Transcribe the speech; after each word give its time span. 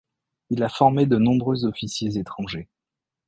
Il 0.49 0.63
a 0.63 0.69
formé 0.69 1.05
de 1.05 1.17
nombreux 1.17 1.63
officiers 1.65 2.17
étrangers. 2.17 2.67